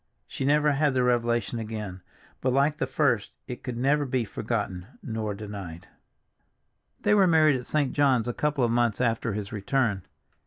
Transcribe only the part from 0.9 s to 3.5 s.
the revelation again, but like the first